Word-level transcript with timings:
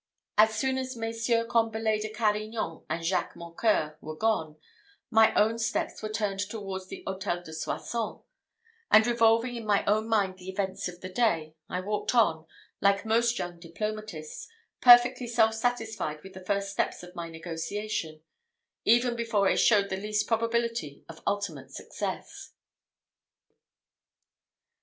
As 0.35 0.57
soon 0.57 0.79
as 0.79 0.97
Messieurs 0.97 1.45
Combalet 1.47 2.01
de 2.01 2.09
Carignan 2.09 2.83
and 2.89 3.05
Jacques 3.05 3.35
Mocqueur 3.35 3.99
were 4.01 4.15
gone, 4.15 4.55
my 5.11 5.31
own 5.35 5.59
steps 5.59 6.01
were 6.01 6.09
turned 6.09 6.39
towards 6.39 6.87
the 6.87 7.03
Hôtel 7.05 7.43
de 7.45 7.53
Soissons; 7.53 8.23
and 8.89 9.05
revolving 9.05 9.55
in 9.55 9.63
my 9.63 9.85
own 9.85 10.07
mind 10.07 10.39
the 10.39 10.49
events 10.49 10.87
of 10.87 11.01
the 11.01 11.09
day, 11.09 11.53
I 11.69 11.81
walked 11.81 12.15
on, 12.15 12.47
like 12.79 13.05
most 13.05 13.37
young 13.37 13.59
diplomatists, 13.59 14.47
perfectly 14.81 15.27
self 15.27 15.53
satisfied 15.53 16.23
with 16.23 16.33
the 16.33 16.45
first 16.45 16.71
steps 16.71 17.03
of 17.03 17.13
my 17.13 17.29
negotiation, 17.29 18.23
even 18.83 19.15
before 19.15 19.51
it 19.51 19.57
showed 19.57 19.89
the 19.91 19.97
least 19.97 20.25
probability 20.25 21.05
of 21.07 21.21
ultimate 21.27 21.69
success. 21.71 22.53